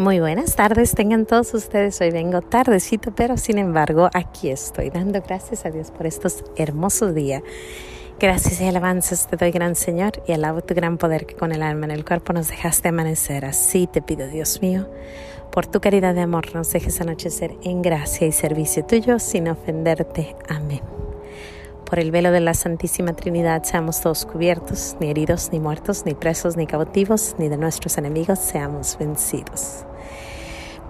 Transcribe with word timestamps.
Muy 0.00 0.18
buenas 0.18 0.56
tardes, 0.56 0.94
tengan 0.94 1.26
todos 1.26 1.52
ustedes. 1.52 2.00
Hoy 2.00 2.10
vengo 2.10 2.40
tardecito, 2.40 3.12
pero 3.14 3.36
sin 3.36 3.58
embargo 3.58 4.08
aquí 4.14 4.48
estoy 4.48 4.88
dando 4.88 5.20
gracias 5.20 5.66
a 5.66 5.70
Dios 5.70 5.90
por 5.90 6.06
estos 6.06 6.42
hermosos 6.56 7.14
días. 7.14 7.42
Gracias 8.18 8.62
y 8.62 8.64
alabanzas 8.64 9.26
te 9.26 9.36
doy, 9.36 9.50
gran 9.50 9.76
Señor, 9.76 10.22
y 10.26 10.32
alabo 10.32 10.62
tu 10.62 10.74
gran 10.74 10.96
poder 10.96 11.26
que 11.26 11.34
con 11.34 11.52
el 11.52 11.60
alma 11.60 11.84
en 11.84 11.90
el 11.90 12.06
cuerpo 12.06 12.32
nos 12.32 12.48
dejaste 12.48 12.88
amanecer. 12.88 13.44
Así 13.44 13.86
te 13.86 14.00
pido, 14.00 14.26
Dios 14.26 14.62
mío, 14.62 14.88
por 15.52 15.66
tu 15.66 15.82
caridad 15.82 16.14
de 16.14 16.22
amor, 16.22 16.54
nos 16.54 16.72
dejes 16.72 16.98
anochecer 17.02 17.58
en 17.62 17.82
gracia 17.82 18.26
y 18.26 18.32
servicio 18.32 18.86
tuyo 18.86 19.18
sin 19.18 19.48
ofenderte. 19.48 20.34
Amén. 20.48 20.80
Por 21.90 21.98
el 21.98 22.10
velo 22.12 22.30
de 22.30 22.40
la 22.40 22.54
Santísima 22.54 23.12
Trinidad 23.12 23.64
seamos 23.64 24.00
todos 24.00 24.24
cubiertos, 24.24 24.96
ni 25.00 25.10
heridos, 25.10 25.50
ni 25.52 25.60
muertos, 25.60 26.06
ni 26.06 26.14
presos, 26.14 26.56
ni 26.56 26.66
cautivos, 26.66 27.34
ni 27.38 27.48
de 27.48 27.56
nuestros 27.58 27.98
enemigos 27.98 28.38
seamos 28.38 28.96
vencidos 28.98 29.84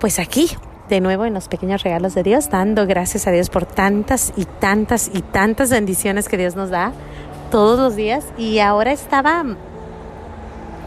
pues 0.01 0.19
aquí, 0.19 0.48
de 0.89 1.01
nuevo 1.01 1.27
en 1.27 1.34
los 1.34 1.47
pequeños 1.47 1.83
regalos 1.83 2.15
de 2.15 2.23
Dios, 2.23 2.48
dando 2.48 2.87
gracias 2.87 3.27
a 3.27 3.30
Dios 3.30 3.51
por 3.51 3.66
tantas 3.66 4.33
y 4.34 4.47
tantas 4.47 5.11
y 5.12 5.20
tantas 5.20 5.70
bendiciones 5.70 6.27
que 6.27 6.39
Dios 6.39 6.56
nos 6.56 6.70
da 6.70 6.92
todos 7.51 7.78
los 7.78 7.97
días. 7.97 8.25
Y 8.39 8.61
ahora 8.61 8.92
estaba, 8.92 9.45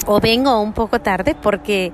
o 0.08 0.20
vengo 0.20 0.60
un 0.60 0.74
poco 0.74 1.00
tarde 1.00 1.36
porque 1.40 1.94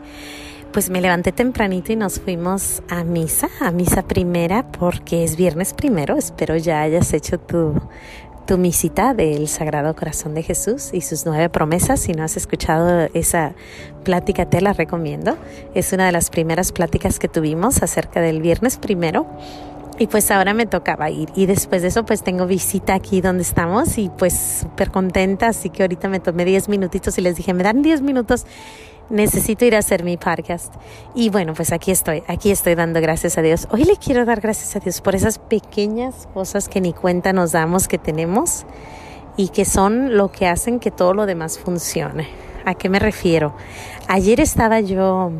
pues 0.71 0.89
me 0.89 1.01
levanté 1.01 1.31
tempranito 1.31 1.91
y 1.91 1.95
nos 1.95 2.19
fuimos 2.19 2.83
a 2.89 3.03
misa, 3.03 3.49
a 3.59 3.71
misa 3.71 4.03
primera, 4.03 4.71
porque 4.71 5.23
es 5.23 5.35
viernes 5.35 5.73
primero. 5.73 6.15
Espero 6.17 6.55
ya 6.57 6.81
hayas 6.81 7.13
hecho 7.13 7.39
tu, 7.39 7.73
tu 8.45 8.57
misita 8.57 9.13
del 9.13 9.47
Sagrado 9.47 9.95
Corazón 9.95 10.35
de 10.35 10.43
Jesús 10.43 10.91
y 10.93 11.01
sus 11.01 11.25
nueve 11.25 11.49
promesas. 11.49 11.99
Si 11.99 12.13
no 12.13 12.23
has 12.23 12.37
escuchado 12.37 13.09
esa 13.13 13.53
plática, 14.03 14.49
te 14.49 14.61
la 14.61 14.73
recomiendo. 14.73 15.37
Es 15.73 15.91
una 15.93 16.05
de 16.05 16.11
las 16.11 16.29
primeras 16.29 16.71
pláticas 16.71 17.19
que 17.19 17.27
tuvimos 17.27 17.81
acerca 17.81 18.21
del 18.21 18.41
viernes 18.41 18.77
primero. 18.77 19.27
Y 19.97 20.07
pues 20.07 20.31
ahora 20.31 20.53
me 20.53 20.65
tocaba 20.65 21.09
ir. 21.09 21.29
Y 21.35 21.45
después 21.45 21.81
de 21.81 21.89
eso, 21.89 22.05
pues 22.05 22.23
tengo 22.23 22.47
visita 22.47 22.93
aquí 22.93 23.19
donde 23.19 23.43
estamos 23.43 23.97
y 23.97 24.09
pues 24.17 24.61
súper 24.61 24.91
contenta. 24.91 25.47
Así 25.47 25.69
que 25.69 25.83
ahorita 25.83 26.07
me 26.07 26.21
tomé 26.21 26.45
10 26.45 26.69
minutitos 26.69 27.17
y 27.17 27.21
les 27.21 27.35
dije, 27.35 27.53
me 27.53 27.63
dan 27.63 27.81
10 27.81 28.01
minutos 28.01 28.45
necesito 29.09 29.65
ir 29.65 29.75
a 29.75 29.79
hacer 29.79 30.03
mi 30.03 30.17
podcast. 30.17 30.73
Y 31.15 31.29
bueno, 31.29 31.53
pues 31.53 31.71
aquí 31.71 31.91
estoy, 31.91 32.23
aquí 32.27 32.51
estoy 32.51 32.75
dando 32.75 33.01
gracias 33.01 33.37
a 33.37 33.41
Dios. 33.41 33.67
Hoy 33.71 33.83
le 33.83 33.97
quiero 33.97 34.25
dar 34.25 34.41
gracias 34.41 34.75
a 34.75 34.79
Dios 34.79 35.01
por 35.01 35.15
esas 35.15 35.39
pequeñas 35.39 36.27
cosas 36.33 36.69
que 36.69 36.81
ni 36.81 36.93
cuenta 36.93 37.33
nos 37.33 37.51
damos 37.51 37.87
que 37.87 37.97
tenemos 37.97 38.65
y 39.37 39.49
que 39.49 39.65
son 39.65 40.17
lo 40.17 40.31
que 40.31 40.47
hacen 40.47 40.79
que 40.79 40.91
todo 40.91 41.13
lo 41.13 41.25
demás 41.25 41.59
funcione. 41.59 42.27
¿A 42.65 42.75
qué 42.75 42.89
me 42.89 42.99
refiero? 42.99 43.53
Ayer 44.07 44.39
estaba 44.39 44.79
yo 44.79 45.31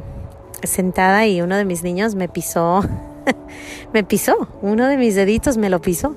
sentada 0.63 1.25
y 1.27 1.41
uno 1.41 1.57
de 1.57 1.65
mis 1.65 1.83
niños 1.83 2.15
me 2.15 2.29
pisó 2.29 2.81
me 3.93 4.03
pisó, 4.03 4.47
uno 4.61 4.87
de 4.87 4.97
mis 4.97 5.15
deditos 5.15 5.57
me 5.57 5.69
lo 5.69 5.81
pisó. 5.81 6.15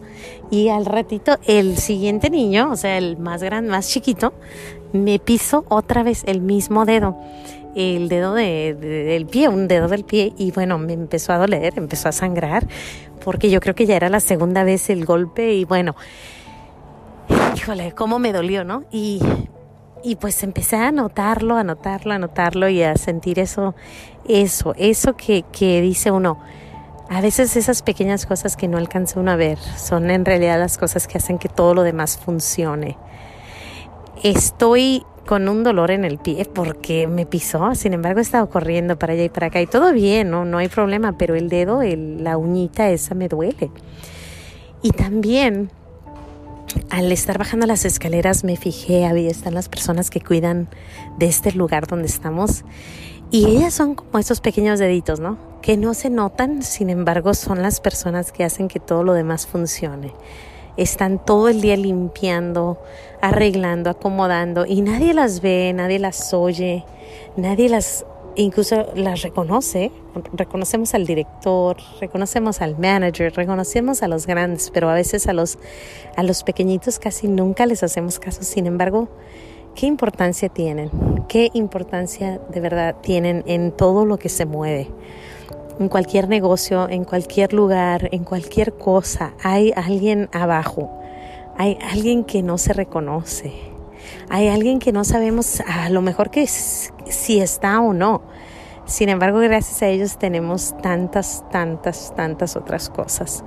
Y 0.50 0.68
al 0.68 0.86
ratito, 0.86 1.38
el 1.46 1.78
siguiente 1.78 2.30
niño, 2.30 2.70
o 2.70 2.76
sea, 2.76 2.98
el 2.98 3.16
más 3.16 3.42
grande, 3.42 3.70
más 3.70 3.88
chiquito, 3.88 4.32
me 4.92 5.18
pisó 5.18 5.64
otra 5.68 6.02
vez 6.02 6.22
el 6.26 6.40
mismo 6.40 6.84
dedo, 6.84 7.16
el 7.74 8.08
dedo 8.08 8.34
de, 8.34 8.74
del 8.74 9.26
pie, 9.26 9.48
un 9.48 9.68
dedo 9.68 9.88
del 9.88 10.04
pie. 10.04 10.32
Y 10.36 10.52
bueno, 10.52 10.78
me 10.78 10.92
empezó 10.92 11.32
a 11.32 11.38
doler, 11.38 11.74
empezó 11.76 12.08
a 12.08 12.12
sangrar, 12.12 12.66
porque 13.24 13.50
yo 13.50 13.60
creo 13.60 13.74
que 13.74 13.86
ya 13.86 13.96
era 13.96 14.08
la 14.08 14.20
segunda 14.20 14.64
vez 14.64 14.90
el 14.90 15.04
golpe. 15.04 15.54
Y 15.54 15.64
bueno, 15.64 15.96
híjole, 17.56 17.92
cómo 17.92 18.18
me 18.18 18.32
dolió, 18.32 18.64
¿no? 18.64 18.84
Y 18.90 19.20
y 20.02 20.16
pues 20.16 20.42
empecé 20.42 20.76
a 20.76 20.90
notarlo, 20.90 21.56
a 21.56 21.64
notarlo, 21.64 22.12
a 22.12 22.18
notarlo 22.18 22.68
y 22.68 22.82
a 22.82 22.96
sentir 22.96 23.38
eso, 23.38 23.74
eso, 24.26 24.74
eso 24.76 25.16
que, 25.16 25.44
que 25.52 25.80
dice 25.80 26.10
uno, 26.10 26.38
a 27.12 27.20
veces 27.20 27.56
esas 27.56 27.82
pequeñas 27.82 28.24
cosas 28.24 28.56
que 28.56 28.68
no 28.68 28.78
alcanza 28.78 29.20
uno 29.20 29.32
a 29.32 29.36
ver 29.36 29.58
son 29.58 30.10
en 30.10 30.24
realidad 30.24 30.58
las 30.58 30.78
cosas 30.78 31.06
que 31.06 31.18
hacen 31.18 31.38
que 31.38 31.50
todo 31.50 31.74
lo 31.74 31.82
demás 31.82 32.16
funcione. 32.16 32.96
Estoy 34.22 35.04
con 35.26 35.46
un 35.46 35.62
dolor 35.62 35.90
en 35.90 36.06
el 36.06 36.16
pie 36.16 36.46
porque 36.46 37.06
me 37.06 37.26
pisó, 37.26 37.74
sin 37.74 37.92
embargo 37.92 38.20
he 38.20 38.22
estado 38.22 38.48
corriendo 38.48 38.98
para 38.98 39.12
allá 39.12 39.24
y 39.24 39.28
para 39.28 39.48
acá 39.48 39.60
y 39.60 39.66
todo 39.66 39.92
bien, 39.92 40.30
no, 40.30 40.46
no 40.46 40.56
hay 40.56 40.68
problema, 40.68 41.18
pero 41.18 41.34
el 41.34 41.50
dedo, 41.50 41.82
la 41.82 42.38
uñita 42.38 42.88
esa 42.88 43.14
me 43.14 43.28
duele. 43.28 43.70
Y 44.80 44.92
también 44.92 45.70
al 46.88 47.12
estar 47.12 47.36
bajando 47.36 47.66
las 47.66 47.84
escaleras 47.84 48.42
me 48.42 48.56
fijé, 48.56 49.04
había 49.04 49.30
están 49.30 49.52
las 49.52 49.68
personas 49.68 50.08
que 50.08 50.22
cuidan 50.22 50.68
de 51.18 51.26
este 51.26 51.52
lugar 51.52 51.86
donde 51.86 52.06
estamos 52.06 52.64
y 53.32 53.46
ellas 53.46 53.74
son 53.74 53.96
como 53.96 54.20
esos 54.20 54.40
pequeños 54.40 54.78
deditos, 54.78 55.18
¿no? 55.18 55.50
que 55.62 55.76
no 55.76 55.94
se 55.94 56.10
notan, 56.10 56.62
sin 56.62 56.90
embargo 56.90 57.32
son 57.32 57.62
las 57.62 57.80
personas 57.80 58.32
que 58.32 58.44
hacen 58.44 58.68
que 58.68 58.80
todo 58.80 59.04
lo 59.04 59.14
demás 59.14 59.46
funcione. 59.46 60.12
Están 60.76 61.24
todo 61.24 61.48
el 61.48 61.60
día 61.60 61.76
limpiando, 61.76 62.82
arreglando, 63.20 63.88
acomodando 63.88 64.66
y 64.66 64.82
nadie 64.82 65.14
las 65.14 65.40
ve, 65.40 65.72
nadie 65.74 65.98
las 65.98 66.34
oye, 66.34 66.84
nadie 67.36 67.68
las 67.68 68.04
incluso 68.34 68.86
las 68.96 69.22
reconoce. 69.22 69.92
Reconocemos 70.32 70.94
al 70.94 71.06
director, 71.06 71.76
reconocemos 72.00 72.60
al 72.60 72.76
manager, 72.78 73.32
reconocemos 73.34 74.02
a 74.02 74.08
los 74.08 74.26
grandes, 74.26 74.70
pero 74.70 74.88
a 74.88 74.94
veces 74.94 75.26
a 75.26 75.32
los 75.32 75.58
a 76.16 76.22
los 76.22 76.42
pequeñitos 76.42 76.98
casi 76.98 77.28
nunca 77.28 77.66
les 77.66 77.82
hacemos 77.82 78.18
caso. 78.18 78.42
Sin 78.42 78.66
embargo, 78.66 79.08
¿qué 79.74 79.86
importancia 79.86 80.48
tienen? 80.48 80.90
¿Qué 81.28 81.50
importancia 81.54 82.40
de 82.48 82.60
verdad 82.60 82.96
tienen 83.00 83.42
en 83.46 83.72
todo 83.72 84.04
lo 84.04 84.18
que 84.18 84.28
se 84.28 84.46
mueve? 84.46 84.88
en 85.78 85.88
cualquier 85.88 86.28
negocio, 86.28 86.88
en 86.88 87.04
cualquier 87.04 87.52
lugar, 87.52 88.08
en 88.12 88.24
cualquier 88.24 88.74
cosa, 88.74 89.32
hay 89.42 89.72
alguien 89.74 90.28
abajo, 90.32 90.90
hay 91.56 91.78
alguien 91.90 92.24
que 92.24 92.42
no 92.42 92.58
se 92.58 92.72
reconoce, 92.72 93.52
hay 94.28 94.48
alguien 94.48 94.78
que 94.78 94.92
no 94.92 95.04
sabemos 95.04 95.60
a 95.60 95.88
lo 95.90 96.02
mejor 96.02 96.30
que 96.30 96.46
si 96.46 97.40
está 97.40 97.80
o 97.80 97.92
no. 97.92 98.22
Sin 98.84 99.08
embargo, 99.08 99.38
gracias 99.38 99.82
a 99.82 99.88
ellos 99.88 100.18
tenemos 100.18 100.76
tantas, 100.82 101.44
tantas, 101.50 102.14
tantas 102.16 102.56
otras 102.56 102.90
cosas. 102.90 103.44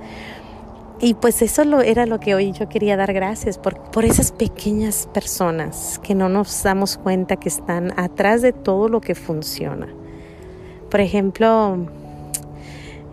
Y 0.98 1.14
pues 1.14 1.42
eso 1.42 1.64
lo, 1.64 1.82
era 1.82 2.06
lo 2.06 2.20
que 2.20 2.34
hoy 2.34 2.52
yo 2.52 2.68
quería 2.68 2.96
dar 2.96 3.12
gracias 3.12 3.58
por, 3.58 3.78
por 3.90 4.06
esas 4.06 4.32
pequeñas 4.32 5.08
personas 5.12 6.00
que 6.02 6.14
no 6.14 6.30
nos 6.30 6.62
damos 6.62 6.96
cuenta 6.96 7.36
que 7.36 7.50
están 7.50 7.92
atrás 7.98 8.40
de 8.40 8.52
todo 8.52 8.88
lo 8.88 9.02
que 9.02 9.14
funciona. 9.14 9.88
Por 10.90 11.00
ejemplo, 11.00 11.86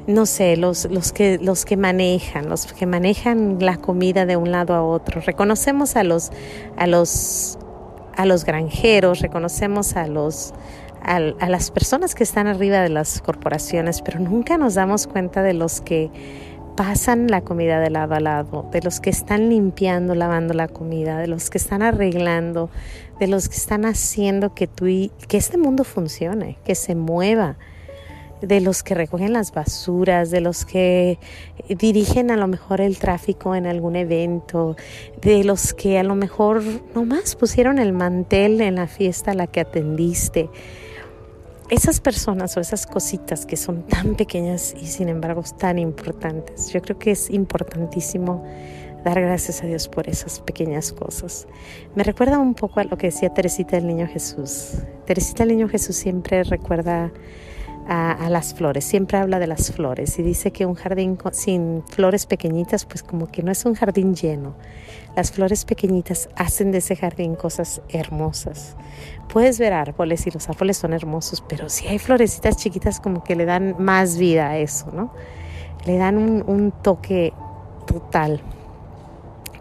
no 0.07 0.25
sé, 0.25 0.55
los, 0.55 0.85
los, 0.85 1.11
que, 1.11 1.39
los 1.39 1.65
que 1.65 1.75
manejan, 1.75 2.47
los 2.49 2.71
que 2.71 2.85
manejan 2.85 3.57
la 3.59 3.75
comida 3.75 4.25
de 4.25 4.37
un 4.37 4.51
lado 4.51 4.73
a 4.73 4.81
otro. 4.81 5.19
Reconocemos 5.19 5.97
a 5.97 6.03
los, 6.03 6.31
a 6.77 6.87
los, 6.87 7.57
a 8.15 8.25
los 8.25 8.45
granjeros, 8.45 9.19
reconocemos 9.19 9.97
a 9.97 10.07
los, 10.07 10.53
a, 11.01 11.15
a 11.17 11.49
las 11.49 11.69
personas 11.69 12.15
que 12.15 12.23
están 12.23 12.47
arriba 12.47 12.79
de 12.81 12.89
las 12.89 13.21
corporaciones, 13.21 14.01
pero 14.01 14.19
nunca 14.19 14.57
nos 14.57 14.75
damos 14.75 15.05
cuenta 15.07 15.41
de 15.41 15.53
los 15.53 15.81
que 15.81 16.11
pasan 16.75 17.27
la 17.27 17.41
comida 17.41 17.79
de 17.79 17.89
lado 17.89 18.15
a 18.15 18.19
lado, 18.19 18.69
de 18.71 18.81
los 18.81 18.99
que 18.99 19.09
están 19.09 19.49
limpiando, 19.49 20.15
lavando 20.15 20.53
la 20.53 20.67
comida, 20.67 21.17
de 21.17 21.27
los 21.27 21.49
que 21.49 21.57
están 21.57 21.81
arreglando, 21.81 22.69
de 23.19 23.27
los 23.27 23.49
que 23.49 23.55
están 23.55 23.85
haciendo 23.85 24.53
que, 24.53 24.67
tú 24.67 24.85
que 24.85 25.37
este 25.37 25.57
mundo 25.57 25.83
funcione, 25.83 26.57
que 26.63 26.75
se 26.75 26.95
mueva 26.95 27.57
de 28.43 28.59
los 28.59 28.83
que 28.83 28.93
recogen 28.93 29.31
las 29.31 29.53
basuras, 29.53 30.29
de 30.29 30.41
los 30.41 30.65
que 30.65 31.17
dirigen 31.69 32.29
a 32.29 32.35
lo 32.35 32.47
mejor 32.47 32.81
el 32.81 32.97
tráfico 32.97 33.55
en 33.55 33.65
algún 33.65 33.95
evento, 33.95 34.75
de 35.21 35.43
los 35.45 35.73
que 35.73 35.97
a 35.97 36.03
lo 36.03 36.15
mejor 36.15 36.61
nomás 36.93 37.35
pusieron 37.35 37.79
el 37.79 37.93
mantel 37.93 38.59
en 38.59 38.75
la 38.75 38.87
fiesta 38.87 39.31
a 39.31 39.33
la 39.33 39.47
que 39.47 39.61
atendiste. 39.61 40.49
Esas 41.73 41.99
personas 41.99 42.55
o 42.55 42.59
esas 42.59 42.85
cositas 42.85 43.47
que 43.47 43.57
son 43.57 43.87
tan 43.87 44.13
pequeñas 44.13 44.75
y 44.79 44.85
sin 44.85 45.09
embargo 45.09 45.41
tan 45.57 45.79
importantes. 45.79 46.69
Yo 46.71 46.83
creo 46.83 46.99
que 46.99 47.09
es 47.09 47.31
importantísimo 47.31 48.45
dar 49.03 49.19
gracias 49.19 49.63
a 49.63 49.65
Dios 49.65 49.87
por 49.87 50.07
esas 50.07 50.39
pequeñas 50.39 50.93
cosas. 50.93 51.47
Me 51.95 52.03
recuerda 52.03 52.37
un 52.37 52.53
poco 52.53 52.79
a 52.79 52.83
lo 52.83 52.95
que 52.95 53.07
decía 53.07 53.33
Teresita 53.33 53.75
del 53.75 53.87
Niño 53.87 54.05
Jesús. 54.05 54.83
Teresita 55.07 55.45
del 55.45 55.57
Niño 55.57 55.67
Jesús 55.67 55.95
siempre 55.95 56.43
recuerda 56.43 57.11
a, 57.87 58.29
las 58.29 58.53
flores, 58.53 58.85
siempre 58.85 59.17
habla 59.17 59.39
de 59.39 59.47
las 59.47 59.71
flores 59.71 60.17
y 60.19 60.23
dice 60.23 60.51
que 60.51 60.65
un 60.65 60.75
jardín 60.75 61.17
sin 61.31 61.83
flores 61.87 62.25
pequeñitas 62.25 62.85
pues 62.85 63.03
como 63.03 63.27
que 63.27 63.43
no 63.43 63.51
es 63.51 63.65
un 63.65 63.75
jardín 63.75 64.15
lleno. 64.15 64.55
Las 65.15 65.31
flores 65.31 65.65
pequeñitas 65.65 66.29
hacen 66.35 66.71
de 66.71 66.79
ese 66.79 66.95
jardín 66.95 67.35
cosas 67.35 67.81
hermosas. 67.89 68.75
Puedes 69.31 69.59
ver 69.59 69.73
árboles 69.73 70.25
y 70.27 70.31
los 70.31 70.49
árboles 70.49 70.77
son 70.77 70.93
hermosos, 70.93 71.43
pero 71.47 71.69
si 71.69 71.87
hay 71.87 71.99
florecitas 71.99 72.57
chiquitas 72.57 72.99
como 72.99 73.23
que 73.23 73.35
le 73.35 73.45
dan 73.45 73.75
más 73.79 74.17
vida 74.17 74.49
a 74.49 74.57
eso, 74.57 74.91
¿no? 74.91 75.13
Le 75.85 75.97
dan 75.97 76.17
un, 76.17 76.71
toque 76.81 77.33
total. 77.85 78.41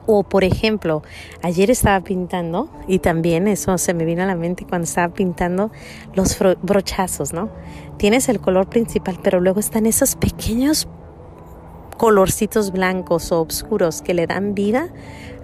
O 0.06 0.24
por 0.24 0.44
ejemplo, 0.44 1.02
ayer 1.42 1.70
estaba 1.70 2.02
pintando 2.02 2.68
y 2.88 2.98
también 2.98 3.46
eso 3.46 3.78
se 3.78 3.94
me 3.94 4.04
vino 4.04 4.22
a 4.22 4.26
la 4.26 4.34
mente 4.34 4.66
cuando 4.68 4.84
estaba 4.84 5.14
pintando 5.14 5.70
los 6.14 6.36
brochazos, 6.62 7.32
¿no? 7.32 7.50
Tienes 7.98 8.28
el 8.28 8.40
color 8.40 8.68
principal, 8.68 9.18
pero 9.22 9.40
luego 9.40 9.60
están 9.60 9.86
esos 9.86 10.16
pequeños 10.16 10.88
colorcitos 11.96 12.72
blancos 12.72 13.30
o 13.30 13.42
oscuros 13.42 14.02
que 14.02 14.12
le 14.12 14.26
dan 14.26 14.54
vida 14.54 14.88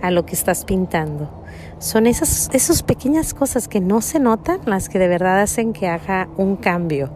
a 0.02 0.10
lo 0.10 0.26
que 0.26 0.34
estás 0.34 0.64
pintando. 0.64 1.30
Son 1.78 2.08
esas, 2.08 2.50
esas 2.52 2.82
pequeñas 2.82 3.34
cosas 3.34 3.68
que 3.68 3.80
no 3.80 4.00
se 4.00 4.18
notan 4.18 4.60
las 4.66 4.88
que 4.88 4.98
de 4.98 5.06
verdad 5.06 5.40
hacen 5.40 5.72
que 5.72 5.86
haga 5.86 6.28
un 6.36 6.56
cambio 6.56 7.10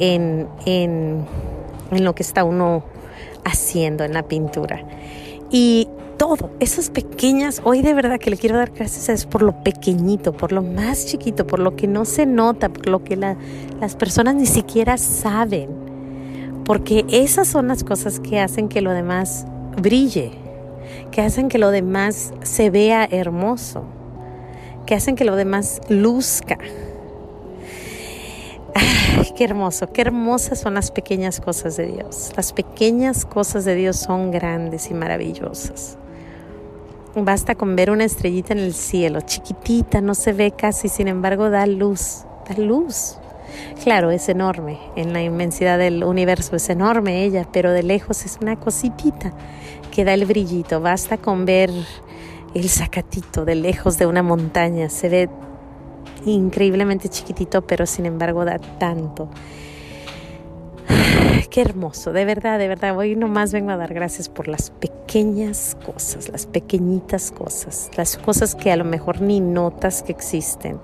en, 0.00 0.48
en, 0.64 1.24
en 1.92 2.04
lo 2.04 2.14
que 2.16 2.24
está 2.24 2.42
uno 2.42 2.82
haciendo 3.44 4.02
en 4.02 4.12
la 4.12 4.24
pintura. 4.24 4.84
Y 5.50 5.88
todo, 6.16 6.50
esas 6.60 6.90
pequeñas, 6.90 7.60
hoy 7.64 7.82
de 7.82 7.94
verdad 7.94 8.18
que 8.18 8.30
le 8.30 8.36
quiero 8.36 8.56
dar 8.56 8.70
gracias 8.70 9.08
es 9.08 9.26
por 9.26 9.42
lo 9.42 9.62
pequeñito, 9.62 10.32
por 10.32 10.52
lo 10.52 10.62
más 10.62 11.06
chiquito, 11.06 11.46
por 11.46 11.58
lo 11.58 11.76
que 11.76 11.86
no 11.86 12.04
se 12.04 12.26
nota, 12.26 12.68
por 12.68 12.88
lo 12.88 13.04
que 13.04 13.16
las 13.16 13.96
personas 13.96 14.34
ni 14.34 14.46
siquiera 14.46 14.96
saben. 14.96 15.70
Porque 16.64 17.04
esas 17.10 17.46
son 17.46 17.68
las 17.68 17.84
cosas 17.84 18.18
que 18.18 18.40
hacen 18.40 18.68
que 18.68 18.80
lo 18.80 18.92
demás 18.92 19.46
brille, 19.80 20.32
que 21.12 21.20
hacen 21.20 21.48
que 21.48 21.58
lo 21.58 21.70
demás 21.70 22.32
se 22.42 22.70
vea 22.70 23.06
hermoso, 23.10 23.84
que 24.84 24.94
hacen 24.94 25.16
que 25.16 25.24
lo 25.24 25.36
demás 25.36 25.80
luzca. 25.88 26.58
Qué 29.36 29.44
hermoso, 29.44 29.92
qué 29.92 30.02
hermosas 30.02 30.60
son 30.60 30.74
las 30.74 30.90
pequeñas 30.90 31.40
cosas 31.40 31.76
de 31.76 31.86
Dios. 31.86 32.32
Las 32.36 32.52
pequeñas 32.52 33.24
cosas 33.24 33.64
de 33.64 33.74
Dios 33.74 33.96
son 33.96 34.30
grandes 34.30 34.90
y 34.90 34.94
maravillosas. 34.94 35.98
Basta 37.14 37.54
con 37.54 37.76
ver 37.76 37.90
una 37.90 38.04
estrellita 38.04 38.52
en 38.52 38.58
el 38.58 38.74
cielo, 38.74 39.20
chiquitita, 39.22 40.00
no 40.02 40.14
se 40.14 40.32
ve 40.32 40.50
casi, 40.50 40.88
sin 40.88 41.08
embargo 41.08 41.48
da 41.48 41.66
luz, 41.66 42.24
da 42.46 42.62
luz. 42.62 43.16
Claro, 43.82 44.10
es 44.10 44.28
enorme, 44.28 44.78
en 44.96 45.12
la 45.14 45.22
inmensidad 45.22 45.78
del 45.78 46.04
universo 46.04 46.56
es 46.56 46.68
enorme 46.68 47.24
ella, 47.24 47.46
pero 47.50 47.72
de 47.72 47.82
lejos 47.82 48.26
es 48.26 48.38
una 48.42 48.56
cositita 48.56 49.32
que 49.90 50.04
da 50.04 50.12
el 50.12 50.26
brillito. 50.26 50.80
Basta 50.80 51.16
con 51.16 51.46
ver 51.46 51.70
el 52.54 52.68
sacatito 52.68 53.46
de 53.46 53.54
lejos 53.54 53.96
de 53.96 54.06
una 54.06 54.22
montaña, 54.22 54.90
se 54.90 55.08
ve 55.08 55.30
increíblemente 56.32 57.08
chiquitito, 57.08 57.62
pero 57.62 57.86
sin 57.86 58.06
embargo 58.06 58.44
da 58.44 58.58
tanto. 58.58 59.28
Qué 61.50 61.60
hermoso, 61.60 62.12
de 62.12 62.24
verdad, 62.24 62.58
de 62.58 62.68
verdad. 62.68 62.96
Hoy 62.96 63.16
nomás 63.16 63.52
vengo 63.52 63.70
a 63.70 63.76
dar 63.76 63.94
gracias 63.94 64.28
por 64.28 64.48
las 64.48 64.70
pequeñas 64.70 65.76
cosas, 65.84 66.28
las 66.28 66.46
pequeñitas 66.46 67.30
cosas, 67.30 67.90
las 67.96 68.16
cosas 68.16 68.54
que 68.54 68.72
a 68.72 68.76
lo 68.76 68.84
mejor 68.84 69.20
ni 69.20 69.40
notas 69.40 70.02
que 70.02 70.12
existen. 70.12 70.78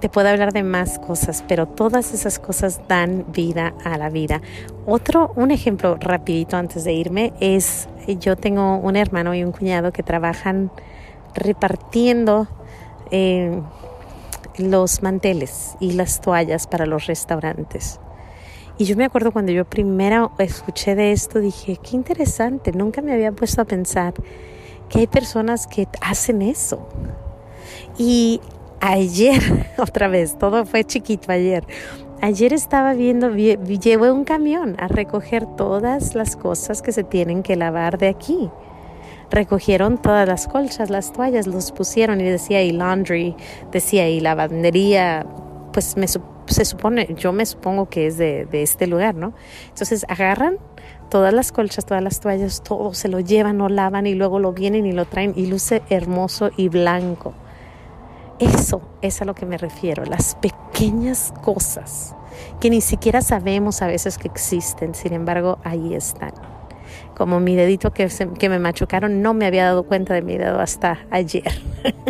Te 0.00 0.10
puedo 0.10 0.28
hablar 0.28 0.52
de 0.52 0.62
más 0.62 0.98
cosas, 0.98 1.42
pero 1.48 1.66
todas 1.66 2.12
esas 2.12 2.38
cosas 2.38 2.80
dan 2.86 3.24
vida 3.32 3.74
a 3.82 3.96
la 3.96 4.10
vida. 4.10 4.42
Otro, 4.84 5.32
un 5.36 5.50
ejemplo 5.50 5.96
rapidito 5.98 6.58
antes 6.58 6.84
de 6.84 6.92
irme 6.92 7.32
es, 7.40 7.88
yo 8.20 8.36
tengo 8.36 8.76
un 8.76 8.94
hermano 8.96 9.34
y 9.34 9.42
un 9.42 9.52
cuñado 9.52 9.92
que 9.92 10.02
trabajan 10.02 10.70
repartiendo 11.34 12.46
eh, 13.10 13.60
los 14.58 15.02
manteles 15.02 15.76
y 15.80 15.92
las 15.92 16.20
toallas 16.20 16.66
para 16.66 16.86
los 16.86 17.06
restaurantes. 17.06 18.00
Y 18.78 18.84
yo 18.84 18.96
me 18.96 19.04
acuerdo 19.04 19.32
cuando 19.32 19.52
yo 19.52 19.64
primero 19.64 20.32
escuché 20.38 20.94
de 20.94 21.12
esto, 21.12 21.40
dije, 21.40 21.78
qué 21.82 21.96
interesante, 21.96 22.72
nunca 22.72 23.00
me 23.00 23.12
había 23.12 23.32
puesto 23.32 23.62
a 23.62 23.64
pensar 23.64 24.14
que 24.88 25.00
hay 25.00 25.06
personas 25.06 25.66
que 25.66 25.88
hacen 26.00 26.42
eso. 26.42 26.86
Y 27.98 28.40
ayer, 28.80 29.40
otra 29.78 30.08
vez, 30.08 30.38
todo 30.38 30.66
fue 30.66 30.84
chiquito 30.84 31.32
ayer. 31.32 31.64
Ayer 32.20 32.52
estaba 32.52 32.94
viendo, 32.94 33.30
llevo 33.30 34.12
un 34.12 34.24
camión 34.24 34.76
a 34.78 34.88
recoger 34.88 35.46
todas 35.56 36.14
las 36.14 36.36
cosas 36.36 36.82
que 36.82 36.92
se 36.92 37.04
tienen 37.04 37.42
que 37.42 37.56
lavar 37.56 37.98
de 37.98 38.08
aquí 38.08 38.50
recogieron 39.30 39.98
todas 39.98 40.26
las 40.28 40.46
colchas, 40.46 40.90
las 40.90 41.12
toallas, 41.12 41.46
los 41.46 41.72
pusieron 41.72 42.20
y 42.20 42.24
decía 42.24 42.58
ahí 42.58 42.72
laundry, 42.72 43.36
decía 43.72 44.04
ahí 44.04 44.20
lavandería, 44.20 45.26
pues 45.72 45.96
me, 45.96 46.06
se 46.08 46.64
supone, 46.64 47.14
yo 47.16 47.32
me 47.32 47.44
supongo 47.44 47.88
que 47.88 48.06
es 48.06 48.18
de, 48.18 48.46
de 48.46 48.62
este 48.62 48.86
lugar, 48.86 49.14
¿no? 49.14 49.34
Entonces 49.68 50.06
agarran 50.08 50.58
todas 51.10 51.32
las 51.32 51.52
colchas, 51.52 51.84
todas 51.86 52.02
las 52.02 52.20
toallas, 52.20 52.62
todo 52.62 52.94
se 52.94 53.08
lo 53.08 53.20
llevan, 53.20 53.58
lo 53.58 53.68
lavan 53.68 54.06
y 54.06 54.14
luego 54.14 54.38
lo 54.38 54.52
vienen 54.52 54.86
y 54.86 54.92
lo 54.92 55.04
traen 55.04 55.32
y 55.36 55.46
luce 55.46 55.82
hermoso 55.90 56.50
y 56.56 56.68
blanco. 56.68 57.34
Eso 58.38 58.82
es 59.00 59.22
a 59.22 59.24
lo 59.24 59.34
que 59.34 59.46
me 59.46 59.56
refiero, 59.56 60.04
las 60.04 60.34
pequeñas 60.36 61.32
cosas 61.42 62.14
que 62.60 62.68
ni 62.68 62.82
siquiera 62.82 63.22
sabemos 63.22 63.80
a 63.80 63.86
veces 63.86 64.18
que 64.18 64.28
existen, 64.28 64.94
sin 64.94 65.14
embargo 65.14 65.58
ahí 65.64 65.94
están 65.94 66.32
como 67.16 67.40
mi 67.40 67.56
dedito 67.56 67.92
que, 67.92 68.08
que 68.38 68.48
me 68.48 68.58
machucaron, 68.58 69.22
no 69.22 69.34
me 69.34 69.46
había 69.46 69.64
dado 69.64 69.84
cuenta 69.84 70.14
de 70.14 70.22
mi 70.22 70.36
dedo 70.36 70.60
hasta 70.60 71.06
ayer. 71.10 71.50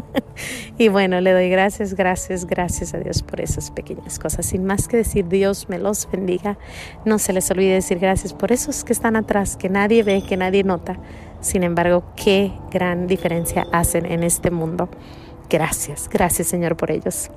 y 0.78 0.88
bueno, 0.88 1.20
le 1.20 1.32
doy 1.32 1.48
gracias, 1.48 1.94
gracias, 1.94 2.46
gracias 2.46 2.94
a 2.94 2.98
Dios 2.98 3.22
por 3.22 3.40
esas 3.40 3.70
pequeñas 3.70 4.18
cosas. 4.18 4.46
Sin 4.46 4.64
más 4.64 4.88
que 4.88 4.98
decir, 4.98 5.28
Dios 5.28 5.68
me 5.68 5.78
los 5.78 6.10
bendiga. 6.10 6.58
No 7.04 7.18
se 7.18 7.32
les 7.32 7.50
olvide 7.50 7.74
decir 7.74 7.98
gracias 7.98 8.32
por 8.32 8.52
esos 8.52 8.84
que 8.84 8.92
están 8.92 9.16
atrás, 9.16 9.56
que 9.56 9.68
nadie 9.68 10.02
ve, 10.02 10.22
que 10.26 10.36
nadie 10.36 10.64
nota. 10.64 10.98
Sin 11.40 11.62
embargo, 11.62 12.04
qué 12.16 12.52
gran 12.72 13.06
diferencia 13.06 13.66
hacen 13.72 14.06
en 14.06 14.22
este 14.22 14.50
mundo. 14.50 14.88
Gracias, 15.48 16.08
gracias 16.08 16.48
Señor 16.48 16.76
por 16.76 16.90
ellos. 16.90 17.30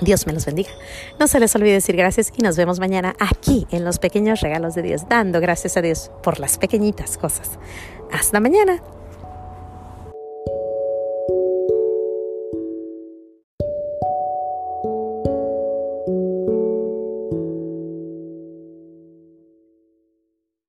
Dios 0.00 0.26
me 0.26 0.32
los 0.32 0.46
bendiga. 0.46 0.70
No 1.18 1.26
se 1.26 1.40
les 1.40 1.54
olvide 1.54 1.72
decir 1.72 1.96
gracias 1.96 2.32
y 2.36 2.42
nos 2.42 2.56
vemos 2.56 2.80
mañana 2.80 3.14
aquí 3.18 3.66
en 3.70 3.84
los 3.84 3.98
pequeños 3.98 4.40
regalos 4.40 4.74
de 4.74 4.82
Dios, 4.82 5.08
dando 5.08 5.40
gracias 5.40 5.76
a 5.76 5.82
Dios 5.82 6.10
por 6.22 6.40
las 6.40 6.58
pequeñitas 6.58 7.18
cosas. 7.18 7.58
Hasta 8.12 8.40
mañana. 8.40 8.82